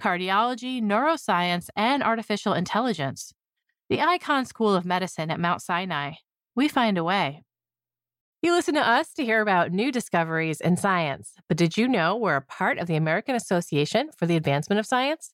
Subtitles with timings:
[0.00, 3.32] cardiology, neuroscience, and artificial intelligence.
[3.88, 6.12] The Icahn School of Medicine at Mount Sinai.
[6.56, 7.42] We find a way.
[8.42, 12.14] You listen to us to hear about new discoveries in science, but did you know
[12.14, 15.32] we're a part of the American Association for the Advancement of Science?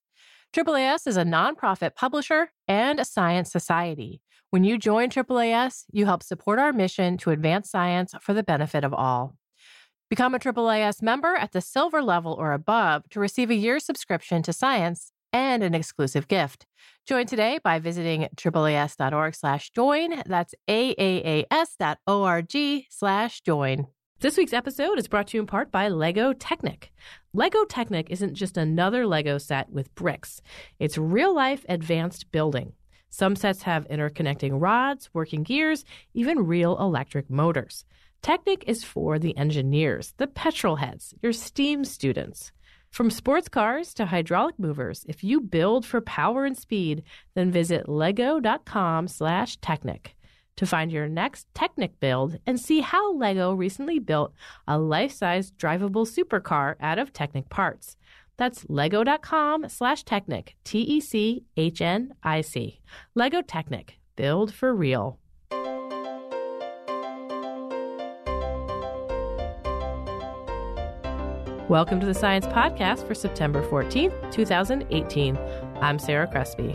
[0.52, 4.20] AAAS is a nonprofit publisher and a science society.
[4.51, 8.84] When you join AAAS, you help support our mission to advance science for the benefit
[8.84, 9.37] of all.
[10.10, 14.42] Become a AAAS member at the silver level or above to receive a year's subscription
[14.42, 16.66] to science and an exclusive gift.
[17.06, 20.20] Join today by visiting AAAS.org slash join.
[20.26, 22.57] That's AAAS.org
[22.90, 23.87] slash join.
[24.18, 26.90] This week's episode is brought to you in part by Lego Technic.
[27.32, 30.42] Lego Technic isn't just another Lego set with bricks,
[30.80, 32.73] it's real life advanced building.
[33.10, 37.85] Some sets have interconnecting rods, working gears, even real electric motors.
[38.23, 42.52] Technic is for the engineers, the petrol heads, your STEAM students.
[42.90, 47.02] From sports cars to hydraulic movers, if you build for power and speed,
[47.35, 50.16] then visit lego.com slash technic
[50.57, 54.35] to find your next Technic build and see how Lego recently built
[54.68, 57.96] a life-size drivable supercar out of Technic parts.
[58.37, 62.80] That's lego.com slash technic, T E C H N I C.
[63.15, 65.19] Lego Technic, build for real.
[71.71, 75.38] Welcome to the Science Podcast for September 14th, 2018.
[75.81, 76.75] I'm Sarah Crespi.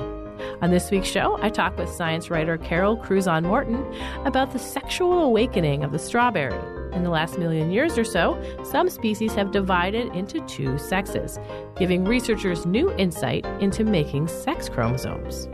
[0.62, 3.86] On this week's show, I talk with science writer Carol Cruzan Morton
[4.24, 6.56] about the sexual awakening of the strawberry.
[6.96, 11.40] In the last million years or so, some species have divided into two sexes,
[11.76, 15.50] giving researchers new insight into making sex chromosomes.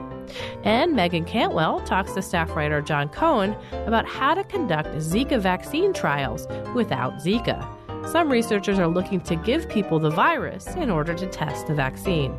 [0.63, 3.55] And Meagan Cantwell talks to staff writer Jon Cohen
[3.87, 7.67] about how to conduct Zika vaccine trials without Zika.
[8.05, 12.35] Some researchers are looking to give people the virus in order to test the vaccine.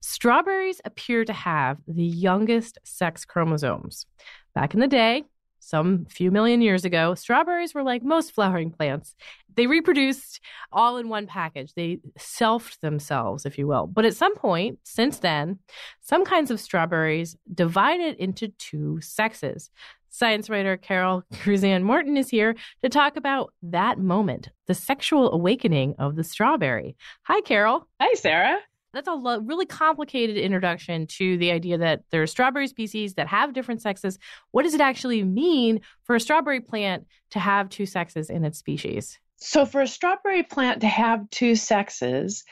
[0.00, 4.06] Strawberries appear to have the youngest sex chromosomes.
[4.54, 5.24] Back in the day,
[5.58, 9.14] some few million years ago, strawberries were like most flowering plants.
[9.54, 10.40] They reproduced
[10.72, 11.74] all in one package.
[11.74, 13.86] They selfed themselves, if you will.
[13.86, 15.60] But at some point since then,
[16.00, 19.70] some kinds of strawberries divided into two sexes.
[20.14, 25.94] Science writer Carol Cruzan Morton is here to talk about that moment, the sexual awakening
[25.98, 26.96] of the strawberry.
[27.22, 27.88] Hi, Carol.
[27.98, 28.58] Hi, Sarah.
[28.92, 33.26] That's a lo- really complicated introduction to the idea that there are strawberry species that
[33.28, 34.18] have different sexes.
[34.50, 38.58] What does it actually mean for a strawberry plant to have two sexes in its
[38.58, 39.18] species?
[39.36, 42.44] So, for a strawberry plant to have two sexes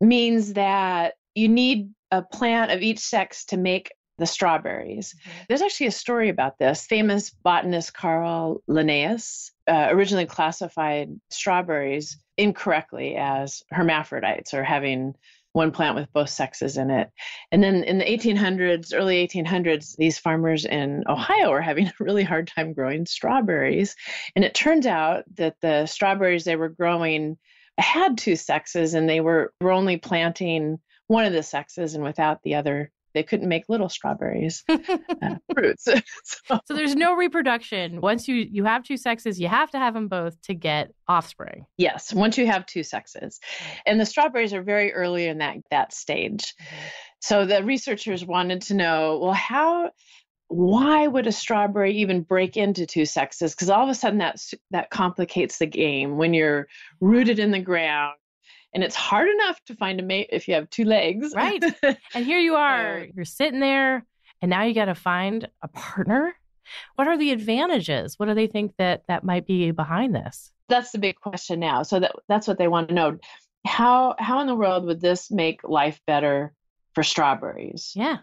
[0.00, 5.14] means that you need a plant of each sex to make the strawberries.
[5.14, 5.38] Mm-hmm.
[5.48, 6.86] There's actually a story about this.
[6.86, 15.14] Famous botanist Carl Linnaeus uh, originally classified strawberries incorrectly as hermaphrodites or having
[15.54, 17.10] one plant with both sexes in it.
[17.50, 22.22] And then in the 1800s, early 1800s, these farmers in Ohio were having a really
[22.22, 23.96] hard time growing strawberries.
[24.36, 27.38] And it turns out that the strawberries they were growing
[27.76, 30.78] had two sexes and they were, were only planting
[31.08, 34.78] one of the sexes and without the other they couldn't make little strawberries uh,
[35.54, 35.84] fruits
[36.24, 36.60] so.
[36.64, 36.74] so.
[36.74, 40.40] there's no reproduction once you you have two sexes you have to have them both
[40.42, 43.40] to get offspring yes once you have two sexes
[43.86, 46.86] and the strawberries are very early in that that stage mm-hmm.
[47.20, 49.90] so the researchers wanted to know well how
[50.48, 54.36] why would a strawberry even break into two sexes because all of a sudden that
[54.70, 56.68] that complicates the game when you're
[57.00, 58.14] rooted in the ground
[58.74, 61.32] and it's hard enough to find a mate if you have two legs.
[61.34, 61.62] Right.
[62.14, 64.04] and here you are, you're sitting there,
[64.40, 66.34] and now you got to find a partner.
[66.94, 68.18] What are the advantages?
[68.18, 70.52] What do they think that that might be behind this?
[70.68, 71.82] That's the big question now.
[71.82, 73.18] So that that's what they want to know.
[73.66, 76.54] How how in the world would this make life better
[76.94, 77.92] for strawberries?
[77.94, 78.18] Yeah.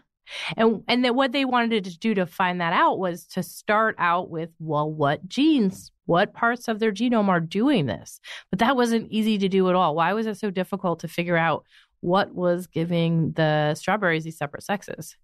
[0.56, 3.96] And and that what they wanted to do to find that out was to start
[3.98, 8.20] out with well what genes what parts of their genome are doing this.
[8.50, 9.94] But that wasn't easy to do at all.
[9.94, 11.64] Why was it so difficult to figure out
[12.00, 15.16] what was giving the strawberries these separate sexes?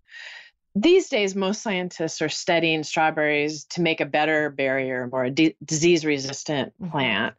[0.76, 5.56] These days, most scientists are studying strawberries to make a better barrier or a d-
[5.64, 6.92] disease resistant mm-hmm.
[6.92, 7.34] plant.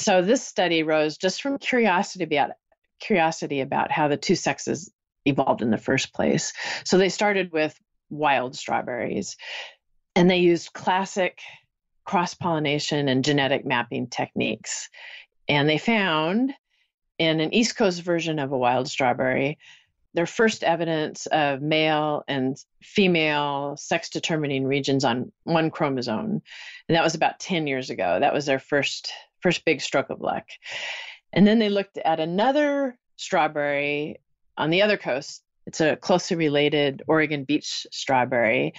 [0.00, 2.52] So, this study rose just from curiosity about
[2.98, 4.90] curiosity about how the two sexes
[5.24, 6.52] evolved in the first place.
[6.84, 7.78] So they started with
[8.08, 9.36] wild strawberries
[10.16, 11.40] and they used classic
[12.04, 14.88] cross pollination and genetic mapping techniques.
[15.48, 16.52] And they found
[17.18, 19.58] in an East Coast version of a wild strawberry,
[20.14, 26.42] their first evidence of male and female sex determining regions on one chromosome.
[26.88, 28.18] And that was about 10 years ago.
[28.18, 30.44] That was their first first big stroke of luck.
[31.32, 34.20] And then they looked at another strawberry
[34.60, 35.42] on the other coast.
[35.66, 38.74] It's a closely related Oregon beach strawberry.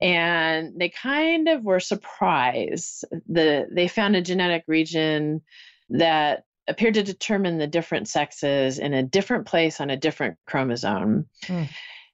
[0.00, 3.04] And they kind of were surprised.
[3.28, 5.42] The they found a genetic region
[5.90, 11.26] that appeared to determine the different sexes in a different place on a different chromosome.
[11.44, 11.68] Mm.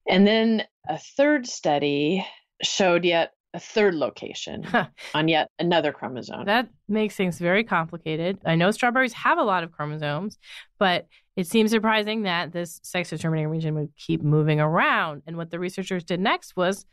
[0.09, 2.27] And then a third study
[2.63, 4.65] showed yet a third location
[5.15, 6.45] on yet another chromosome.
[6.45, 8.39] That makes things very complicated.
[8.47, 10.39] I know strawberries have a lot of chromosomes,
[10.79, 15.23] but it seems surprising that this sex determining region would keep moving around.
[15.27, 16.87] And what the researchers did next was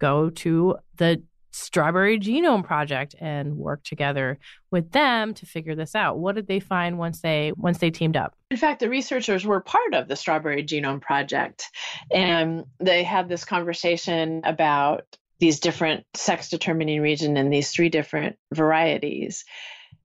[0.00, 1.22] go to the
[1.52, 4.38] Strawberry Genome Project and work together
[4.70, 6.18] with them to figure this out.
[6.18, 8.34] What did they find once they once they teamed up?
[8.50, 11.68] In fact, the researchers were part of the Strawberry Genome Project,
[12.12, 18.36] and they had this conversation about these different sex determining region and these three different
[18.52, 19.44] varieties.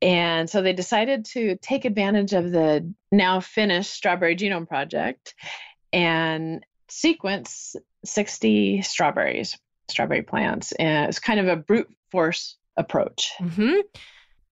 [0.02, 5.36] And so they decided to take advantage of the now finished Strawberry Genome Project
[5.94, 9.58] and sequence 60 strawberries
[9.90, 10.72] strawberry plants.
[10.72, 13.34] And it's kind of a brute force approach.
[13.40, 13.82] Mm-hmm.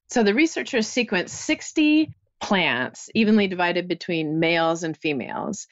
[0.09, 2.13] So the researchers sequenced 60
[2.43, 5.67] plants evenly divided between males and females.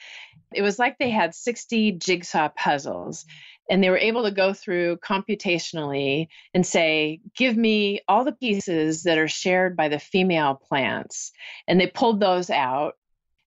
[0.53, 3.25] It was like they had 60 jigsaw puzzles
[3.69, 9.03] and they were able to go through computationally and say, give me all the pieces
[9.03, 11.31] that are shared by the female plants.
[11.67, 12.93] And they pulled those out.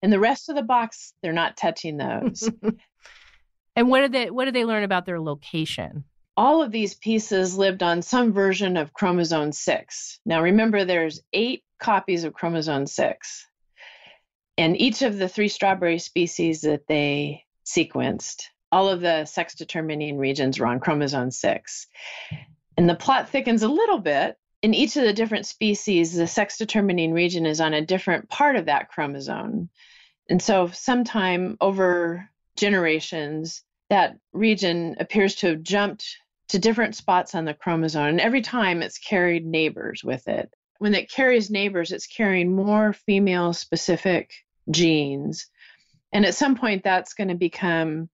[0.03, 2.49] And the rest of the box, they're not touching those.
[3.77, 6.05] And what did they what did they learn about their location?
[6.36, 10.20] All of these pieces lived on some version of chromosome 6.
[10.26, 13.46] Now remember there's 8 copies of chromosome 6.
[14.58, 20.19] And each of the three strawberry species that they sequenced, all of the sex determining
[20.19, 21.86] regions were on chromosome 6.
[22.76, 24.36] And the plot thickens a little bit.
[24.62, 28.56] In each of the different species, the sex determining region is on a different part
[28.56, 29.69] of that chromosome.
[30.28, 36.16] And so, sometime over generations, that region appears to have jumped
[36.49, 38.06] to different spots on the chromosome.
[38.06, 40.52] And every time it's carried neighbors with it.
[40.79, 44.32] When it carries neighbors, it's carrying more female specific
[44.70, 45.46] genes.
[46.12, 48.08] And at some point, that's going to become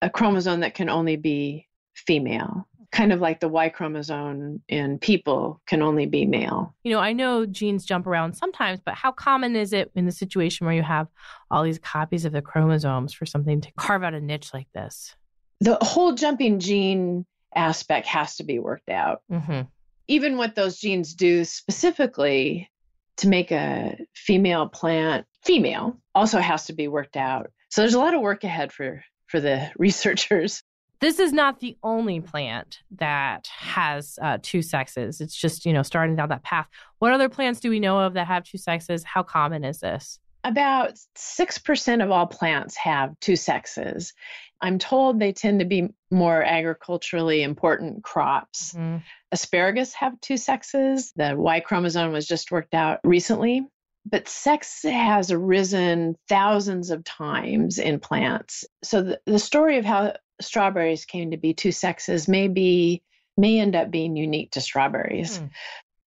[0.00, 5.60] a chromosome that can only be female kind of like the Y chromosome in people
[5.66, 6.74] can only be male.
[6.82, 10.12] You know, I know genes jump around sometimes, but how common is it in the
[10.12, 11.08] situation where you have
[11.50, 15.14] all these copies of the chromosomes for something to carve out a niche like this?
[15.60, 17.26] The whole jumping gene
[17.56, 19.22] aspect has to be worked out.
[19.30, 19.62] Mm-hmm.
[20.08, 22.70] Even what those genes do specifically
[23.16, 27.50] to make a female plant female also has to be worked out.
[27.70, 30.62] So there's a lot of work ahead for for the researchers.
[31.00, 35.20] This is not the only plant that has uh, two sexes.
[35.20, 36.68] It's just, you know, starting down that path.
[37.00, 39.04] What other plants do we know of that have two sexes?
[39.04, 40.18] How common is this?
[40.42, 44.14] About 6% of all plants have two sexes.
[44.60, 48.72] I'm told they tend to be more agriculturally important crops.
[48.72, 48.98] Mm-hmm.
[49.32, 51.12] Asparagus have two sexes.
[51.16, 53.66] The Y chromosome was just worked out recently.
[54.08, 58.64] But sex has arisen thousands of times in plants.
[58.84, 63.02] So the, the story of how strawberries came to be two sexes may be
[63.36, 65.38] may end up being unique to strawberries.
[65.38, 65.46] Hmm.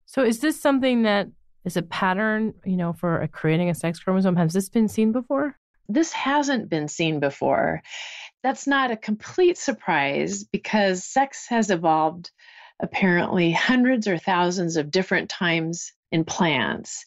[0.05, 1.27] So is this something that
[1.65, 4.35] is a pattern, you know, for creating a sex chromosome?
[4.37, 5.55] Has this been seen before?
[5.87, 7.81] This hasn't been seen before.
[8.43, 12.31] That's not a complete surprise because sex has evolved
[12.79, 17.05] apparently hundreds or thousands of different times in plants.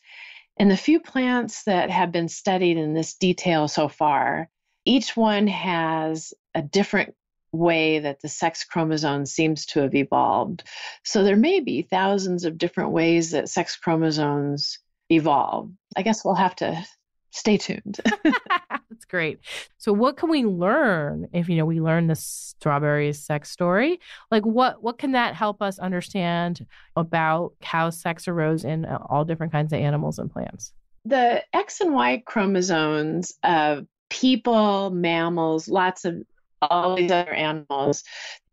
[0.59, 4.51] And the few plants that have been studied in this detail so far,
[4.85, 7.15] each one has a different
[7.53, 10.65] way that the sex chromosome seems to have evolved.
[11.05, 14.79] So there may be thousands of different ways that sex chromosomes
[15.11, 15.71] evolve.
[15.97, 16.85] I guess we'll have to
[17.33, 17.99] stay tuned.
[18.25, 19.41] That's great.
[19.79, 23.99] So what can we learn if you know we learn the strawberry sex story?
[24.31, 29.25] Like what what can that help us understand about how sex arose in uh, all
[29.25, 30.73] different kinds of animals and plants?
[31.05, 36.23] The X and Y chromosomes of people, mammals, lots of
[36.61, 38.05] all these other animals.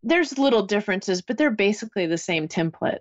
[0.01, 2.99] There's little differences, but they're basically the same template.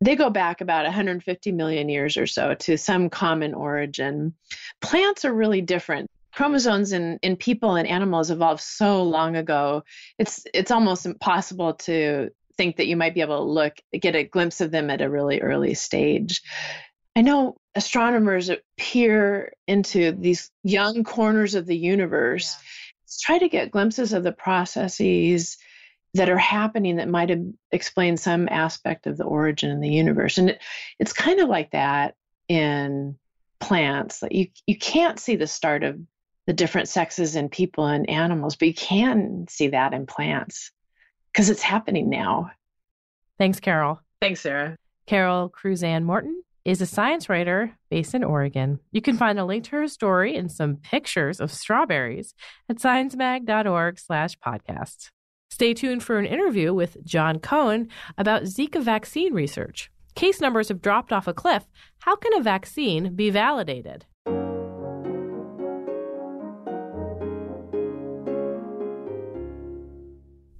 [0.00, 4.34] They go back about 150 million years or so to some common origin.
[4.80, 6.10] Plants are really different.
[6.32, 9.82] Chromosomes in, in people and animals evolved so long ago.
[10.18, 14.24] It's it's almost impossible to think that you might be able to look get a
[14.24, 16.40] glimpse of them at a really early stage.
[17.16, 23.16] I know astronomers peer into these young corners of the universe, yeah.
[23.22, 25.58] try to get glimpses of the processes
[26.14, 30.38] that are happening that might have explained some aspect of the origin of the universe.
[30.38, 30.62] And it,
[30.98, 32.14] it's kind of like that
[32.48, 33.16] in
[33.60, 34.22] plants.
[34.22, 35.98] Like you you can't see the start of
[36.46, 40.72] the different sexes in people and animals, but you can see that in plants
[41.32, 42.50] because it's happening now.
[43.38, 44.00] Thanks, Carol.
[44.20, 44.76] Thanks, Sarah.
[45.06, 48.80] Carol Cruzan Morton is a science writer based in Oregon.
[48.92, 52.34] You can find a link to her story and some pictures of strawberries
[52.68, 55.10] at sciencemag.org slash podcast.
[55.50, 59.90] Stay tuned for an interview with Jon Cohen about Zika vaccine research.
[60.14, 61.66] Case numbers have dropped off a cliff.
[62.00, 64.06] How can a vaccine be validated?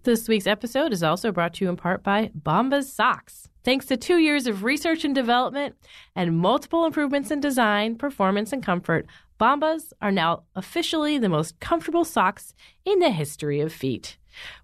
[0.02, 3.49] This week's episode is also brought to you in part by Bombas Socks.
[3.62, 5.76] Thanks to two years of research and development
[6.16, 9.06] and multiple improvements in design, performance, and comfort,
[9.38, 12.54] Bombas are now officially the most comfortable socks
[12.85, 14.16] in the history of feet.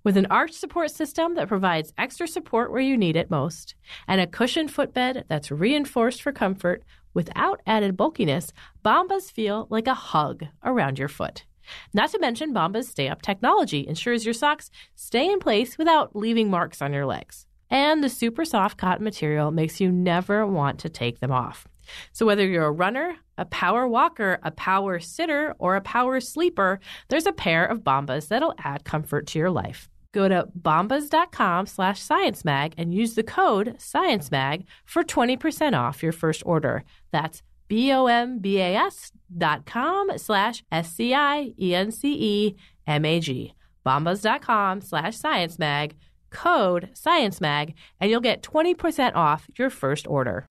[0.04, 3.74] With an arch support system that provides extra support where you need it most,
[4.06, 6.82] and a cushioned footbed that's reinforced for comfort
[7.14, 8.52] without added bulkiness,
[8.84, 11.44] Bombas feel like a hug around your foot.
[11.92, 16.50] Not to mention, Bombas Stay Up technology ensures your socks stay in place without leaving
[16.50, 17.46] marks on your legs.
[17.68, 21.66] And the super soft cotton material makes you never want to take them off.
[22.12, 26.80] So whether you're a runner, a power walker, a power sitter, or a power sleeper,
[27.08, 29.88] there's a pair of Bombas that'll add comfort to your life.
[30.12, 36.42] Go to bombas.com slash sciencemag and use the code sciencemag for 20% off your first
[36.46, 36.84] order.
[37.12, 41.54] That's B-O-M-B-A-S dot com slash S-C-I-E-N-C-E-M-A-G.
[43.84, 45.92] Bombas.com slash sciencemag
[46.30, 50.46] code ScienceMag, and you'll get 20% off your first order.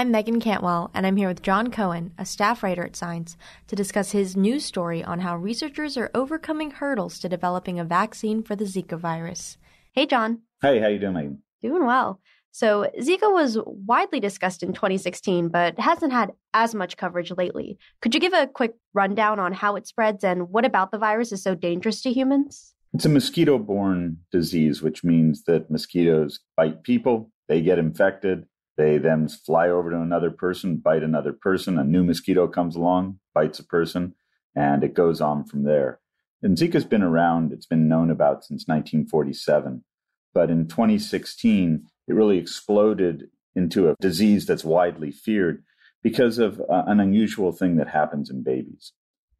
[0.00, 3.76] I'm Meagan Cantwell, and I'm here with Jon Cohen, a staff writer at Science, to
[3.76, 8.56] discuss his new story on how researchers are overcoming hurdles to developing a vaccine for
[8.56, 9.58] the Zika virus.
[9.92, 10.40] Hey, Jon.
[10.62, 11.42] Hey, how you doing, Meagan?
[11.60, 12.18] Doing well.
[12.50, 17.76] So, Zika was widely discussed in 2016, but hasn't had as much coverage lately.
[18.00, 21.30] Could you give a quick rundown on how it spreads and what about the virus
[21.30, 22.72] is so dangerous to humans?
[22.94, 28.46] It's a mosquito borne disease, which means that mosquitoes bite people, they get infected,
[28.80, 33.18] they then fly over to another person, bite another person, a new mosquito comes along,
[33.34, 34.14] bites a person,
[34.56, 36.00] and it goes on from there.
[36.42, 39.84] And Zika's been around, it's been known about since 1947.
[40.32, 45.62] But in 2016, it really exploded into a disease that's widely feared
[46.02, 48.92] because of uh, an unusual thing that happens in babies.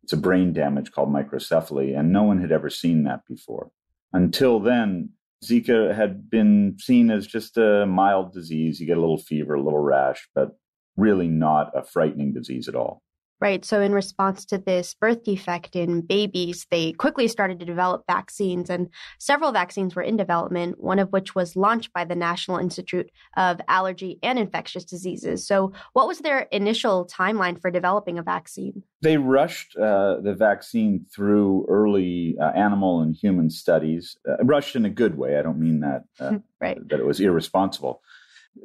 [0.02, 3.70] It's a brain damage called microcephaly, and no one had ever seen that before.
[4.12, 5.10] Until then,
[5.44, 8.80] Zika had been seen as just a mild disease.
[8.80, 10.50] You get a little fever, a little rash, but
[10.96, 13.02] really not a frightening disease at all.
[13.40, 13.64] Right.
[13.64, 18.68] So, in response to this birth defect in babies, they quickly started to develop vaccines,
[18.68, 23.10] and several vaccines were in development, one of which was launched by the National Institute
[23.38, 25.46] of Allergy and Infectious Diseases.
[25.46, 28.82] So, what was their initial timeline for developing a vaccine?
[29.00, 34.84] They rushed uh, the vaccine through early uh, animal and human studies, uh, rushed in
[34.84, 35.38] a good way.
[35.38, 36.76] I don't mean that, uh, right.
[36.90, 38.02] that it was irresponsible.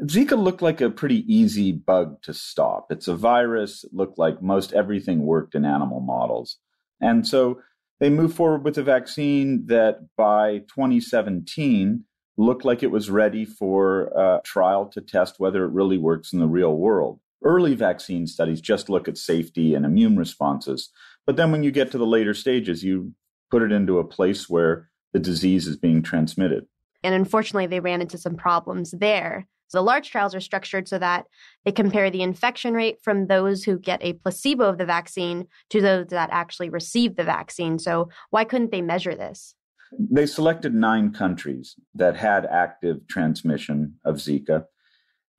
[0.04, 2.88] Zika looked like a pretty easy bug to stop.
[2.92, 3.84] It's a virus.
[3.84, 6.58] It looked like most everything worked in animal models.
[7.02, 7.62] And so
[8.00, 12.04] they moved forward with a vaccine that by 2017
[12.38, 16.40] looked like it was ready for a trial to test whether it really works in
[16.40, 17.20] the real world.
[17.44, 20.90] Early vaccine studies just look at safety and immune responses.
[21.26, 23.14] But then when you get to the later stages, you
[23.52, 26.66] put it into a place where the disease is being transmitted.
[27.04, 29.48] And unfortunately, they ran into some problems there.
[29.68, 31.26] So the large trials are structured so that
[31.64, 35.82] they compare the infection rate from those who get a placebo of the vaccine to
[35.82, 37.80] those that actually receive the vaccine.
[37.80, 39.56] So why couldn't they measure this?
[39.98, 44.66] They selected nine countries that had active transmission of Zika,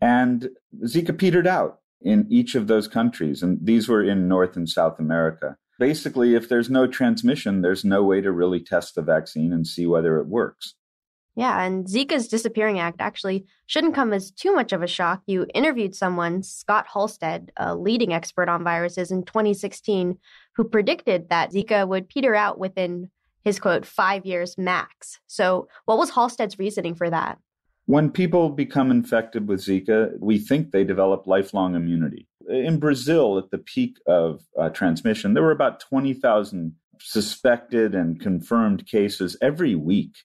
[0.00, 0.50] and
[0.84, 3.42] Zika petered out in each of those countries.
[3.42, 5.56] And these were in North and South America.
[5.78, 9.86] Basically, if there's no transmission, there's no way to really test the vaccine and see
[9.86, 10.74] whether it works.
[11.36, 15.22] Yeah, and Zika's disappearing act actually shouldn't come as too much of a shock.
[15.26, 20.18] You interviewed someone, Scott Halstead, a leading expert on viruses in 2016,
[20.54, 23.10] who predicted that Zika would peter out within
[23.44, 25.20] his quote, five years max.
[25.28, 27.38] So, what was Halstead's reasoning for that?
[27.84, 32.26] When people become infected with Zika, we think they develop lifelong immunity.
[32.48, 38.86] In Brazil, at the peak of uh, transmission, there were about 20,000 suspected and confirmed
[38.86, 40.16] cases every week.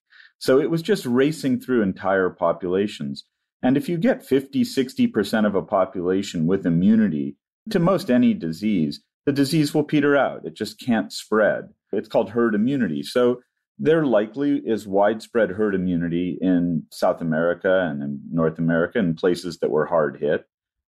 [0.41, 3.25] So it was just racing through entire populations.
[3.61, 7.37] And if you get 50, 60% of a population with immunity
[7.69, 10.43] to most any disease, the disease will peter out.
[10.43, 11.69] It just can't spread.
[11.91, 13.03] It's called herd immunity.
[13.03, 13.41] So
[13.77, 19.59] there likely is widespread herd immunity in South America and in North America and places
[19.59, 20.45] that were hard hit.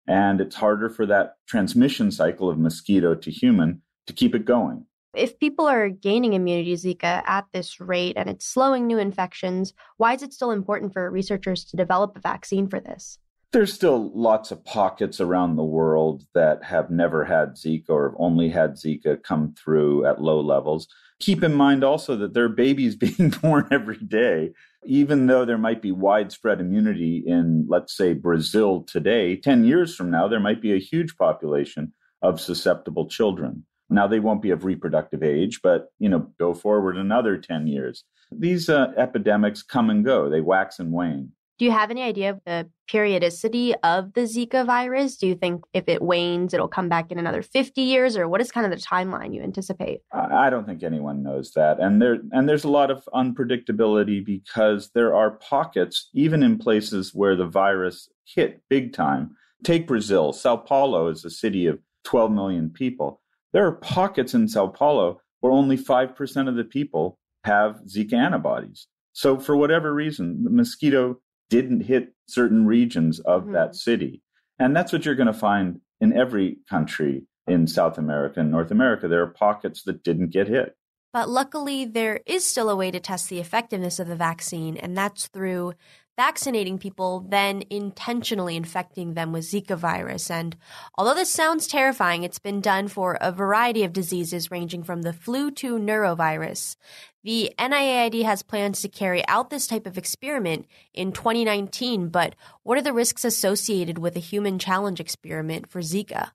[0.08, 4.86] And it's harder for that transmission cycle of mosquito to human to keep it going.
[5.16, 10.14] If people are gaining immunity Zika at this rate and it's slowing new infections, why
[10.14, 13.18] is it still important for researchers to develop a vaccine for this?
[13.52, 18.20] There's still lots of pockets around the world that have never had Zika or have
[18.20, 20.88] only had Zika come through at low levels.
[21.20, 24.52] Keep in mind also that there are babies being born every day.
[24.86, 30.12] Even though there might be widespread immunity in, let's say, Brazil today, 10 years from
[30.12, 33.66] now, there might be a huge population of susceptible children.
[33.90, 38.04] Now they won't be of reproductive age, but you know, go forward another 10 years.
[38.32, 40.30] These uh, epidemics come and go.
[40.30, 41.32] They wax and wane.
[41.60, 45.18] Do you have any idea of the periodicity of the Zika virus?
[45.18, 48.40] Do you think if it wanes, it'll come back in another 50 years, or what
[48.40, 50.00] is kind of the timeline you anticipate?
[50.14, 54.92] I don't think anyone knows that, and there and there's a lot of unpredictability because
[54.96, 59.36] there are pockets, even in places where the virus hit big time.
[59.62, 60.32] Take Brazil.
[60.32, 63.20] Sao Paulo is a city of 12 million people.
[63.54, 68.88] There are pockets in Sao Paulo where only 5% of the people have Zika antibodies.
[69.14, 73.54] So, for whatever reason, the mosquito didn't hit certain regions of mm-hmm.
[73.54, 74.22] that city.
[74.60, 78.72] And that's what you're going to find in every country in South America and North
[78.72, 79.08] America.
[79.08, 80.76] There are pockets that didn't get hit.
[81.12, 84.96] But luckily, there is still a way to test the effectiveness of the vaccine, and
[84.96, 85.74] that's through
[86.20, 90.30] vaccinating people, then intentionally infecting them with Zika virus.
[90.30, 90.58] And
[90.98, 95.14] although this sounds terrifying, it's been done for a variety of diseases ranging from the
[95.14, 96.76] flu to norovirus.
[97.24, 102.78] The NIAID has plans to carry out this type of experiment in 2019, but what
[102.78, 106.32] are the risks associated with a human challenge experiment for Zika?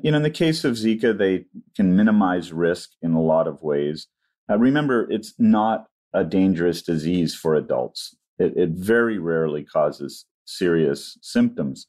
[0.00, 3.62] You know, in the case of Zika, they can minimize risk in a lot of
[3.62, 4.06] ways.
[4.48, 8.14] Remember, it's not a dangerous disease for adults.
[8.38, 11.86] It, it very rarely causes serious symptoms.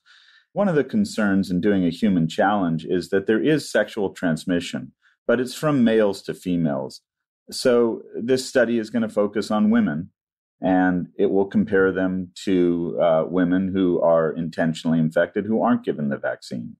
[0.53, 4.93] One of the concerns in doing a human challenge is that there is sexual transmission,
[5.27, 7.01] but it's from males to females.
[7.51, 10.11] So this study is going to focus on women
[10.61, 16.09] and it will compare them to uh, women who are intentionally infected who aren't given
[16.09, 16.77] the vaccine.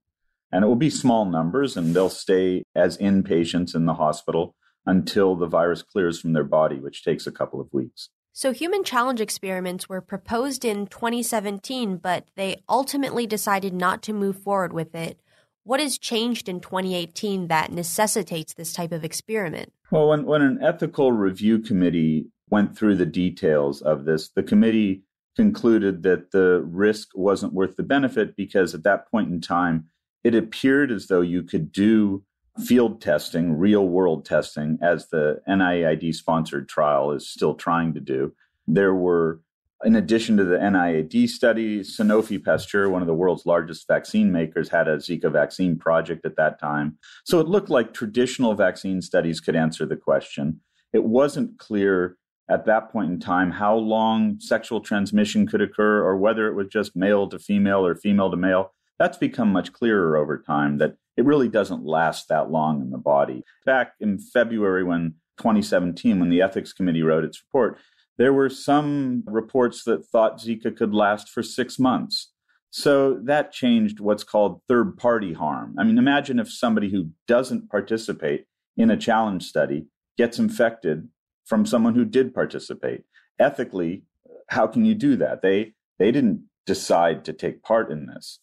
[0.52, 5.36] And it will be small numbers and they'll stay as inpatients in the hospital until
[5.36, 8.10] the virus clears from their body, which takes a couple of weeks.
[8.34, 14.38] So, human challenge experiments were proposed in 2017, but they ultimately decided not to move
[14.38, 15.22] forward with it.
[15.64, 19.72] What has changed in 2018 that necessitates this type of experiment?
[19.90, 25.04] Well, when, when an ethical review committee went through the details of this, the committee
[25.36, 29.86] concluded that the risk wasn't worth the benefit because at that point in time,
[30.24, 32.24] it appeared as though you could do
[32.64, 38.34] field testing, real world testing, as the NIAID sponsored trial is still trying to do.
[38.68, 39.42] There were,
[39.84, 44.70] in addition to the NIAID study, Sanofi Pasteur, one of the world's largest vaccine makers,
[44.70, 46.98] had a Zika vaccine project at that time.
[47.26, 50.62] So it looked like traditional vaccine studies could answer the question.
[50.94, 52.18] It wasn't clear
[52.50, 56.68] at that point in time how long sexual transmission could occur or whether it was
[56.68, 58.72] just male to female or female to male.
[58.98, 62.98] That's become much clearer over time that it really doesn't last that long in the
[62.98, 63.44] body.
[63.66, 67.80] Back in February, when 2017, when the ethics committee wrote its report,
[68.18, 72.32] there were some reports that thought Zika could last for six months.
[72.70, 75.76] So that changed what's called third party harm.
[75.80, 81.08] I mean, imagine if somebody who doesn't participate in a challenge study gets infected
[81.46, 83.04] from someone who did participate.
[83.40, 84.04] Ethically,
[84.50, 85.42] how can you do that?
[85.42, 88.40] They they didn't decide to take part in this.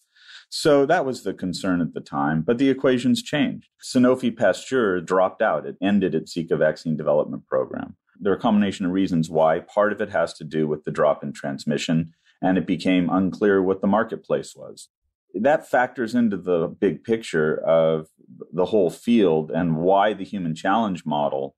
[0.55, 3.69] So that was the concern at the time, but the equations changed.
[3.83, 5.65] Sanofi Pasteur dropped out.
[5.65, 7.95] It ended its Zika vaccine development program.
[8.19, 9.61] There are a combination of reasons why.
[9.61, 13.63] Part of it has to do with the drop in transmission, and it became unclear
[13.63, 14.89] what the marketplace was.
[15.33, 18.09] That factors into the big picture of
[18.53, 21.55] the whole field and why the human challenge model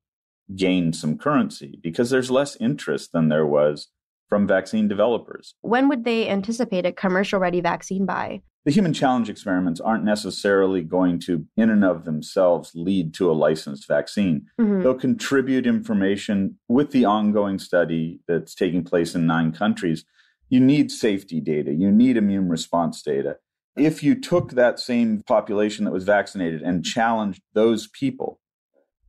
[0.55, 3.89] gained some currency because there's less interest than there was
[4.29, 5.53] from vaccine developers.
[5.59, 8.41] When would they anticipate a commercial ready vaccine by?
[8.65, 13.33] The human challenge experiments aren't necessarily going to, in and of themselves, lead to a
[13.33, 14.47] licensed vaccine.
[14.59, 14.81] Mm-hmm.
[14.81, 20.03] They'll contribute information with the ongoing study that's taking place in nine countries.
[20.49, 23.37] You need safety data, you need immune response data.
[23.77, 28.39] If you took that same population that was vaccinated and challenged those people,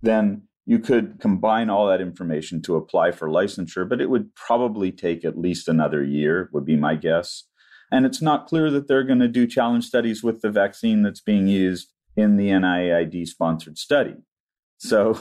[0.02, 4.90] then you could combine all that information to apply for licensure, but it would probably
[4.90, 7.44] take at least another year, would be my guess.
[7.90, 11.20] And it's not clear that they're going to do challenge studies with the vaccine that's
[11.20, 14.16] being used in the NIAID sponsored study.
[14.78, 15.20] So,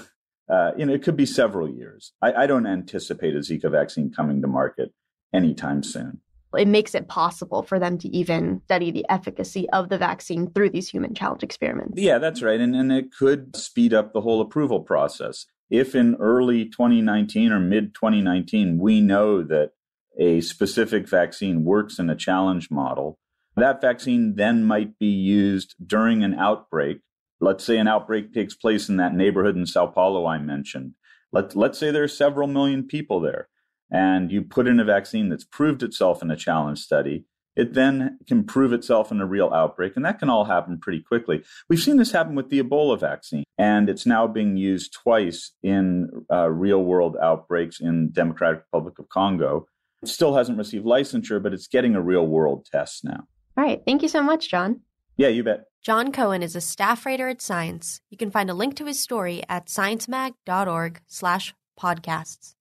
[0.49, 2.13] uh, you know, it could be several years.
[2.21, 4.93] I, I don't anticipate a Zika vaccine coming to market
[5.33, 6.21] anytime soon
[6.57, 10.69] it makes it possible for them to even study the efficacy of the vaccine through
[10.69, 11.99] these human challenge experiments.
[11.99, 12.59] Yeah, that's right.
[12.59, 15.45] And, and it could speed up the whole approval process.
[15.69, 19.71] If in early 2019 or mid 2019, we know that
[20.19, 23.17] a specific vaccine works in a challenge model,
[23.55, 26.99] that vaccine then might be used during an outbreak.
[27.39, 30.93] Let's say an outbreak takes place in that neighborhood in Sao Paulo I mentioned.
[31.31, 33.49] Let, let's say there are several million people there
[33.91, 37.25] and you put in a vaccine that's proved itself in a challenge study,
[37.55, 39.95] it then can prove itself in a real outbreak.
[39.95, 41.43] And that can all happen pretty quickly.
[41.69, 46.09] We've seen this happen with the Ebola vaccine, and it's now being used twice in
[46.31, 49.67] uh, real world outbreaks in Democratic Republic of Congo.
[50.05, 53.27] It still hasn't received licensure, but it's getting a real world test now.
[53.57, 53.81] All right.
[53.85, 54.81] Thank you so much, Jon.
[55.17, 55.65] Yeah, you bet.
[55.83, 58.01] Jon Cohen is a staff writer at Science.
[58.11, 62.53] You can find a link to his story at sciencemag.org slash podcasts.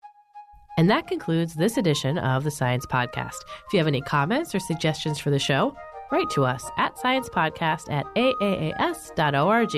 [0.78, 3.40] And that concludes this edition of the Science Podcast.
[3.66, 5.76] If you have any comments or suggestions for the show,
[6.12, 9.74] write to us at sciencepodcast at aaas.org.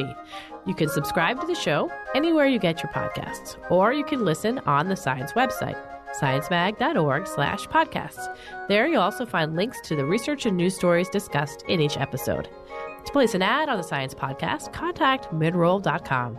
[0.66, 4.58] You can subscribe to the show anywhere you get your podcasts, or you can listen
[4.60, 5.80] on the Science website,
[6.20, 8.36] sciencemag.org slash podcasts.
[8.68, 12.48] There you'll also find links to the research and news stories discussed in each episode.
[13.06, 16.38] To place an ad on the Science Podcast, contact midroll.com.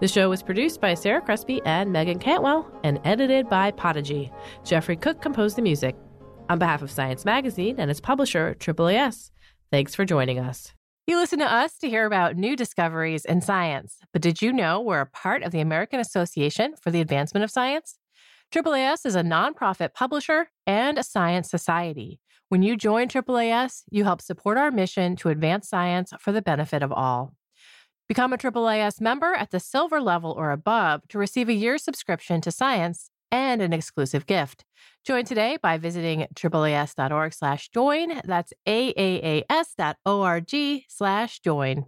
[0.00, 4.32] The show was produced by Sarah Crespi and Meagan Cantwell and edited by Podigy.
[4.64, 5.94] Jeffrey Cook composed the music.
[6.48, 9.30] On behalf of Science Magazine and its publisher, AAAS,
[9.70, 10.74] thanks for joining us.
[11.06, 14.80] You listen to us to hear about new discoveries in science, but did you know
[14.80, 17.99] we're a part of the American Association for the Advancement of Science?
[18.52, 22.18] AAAS is a nonprofit publisher and a science society.
[22.48, 26.82] When you join AAAS, you help support our mission to advance science for the benefit
[26.82, 27.36] of all.
[28.08, 32.40] Become a AAAS member at the silver level or above to receive a year's subscription
[32.40, 34.64] to science and an exclusive gift.
[35.04, 38.20] Join today by visiting AAAS.org slash join.
[38.24, 40.50] That's AAAS.org
[40.88, 41.86] slash join.